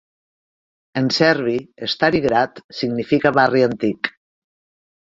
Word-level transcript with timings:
En 1.01 1.09
servi, 1.17 1.53
"Stari 1.97 2.23
Grad" 2.27 2.65
significa 2.81 3.35
'barri 3.39 3.67
antic'. 3.71 4.13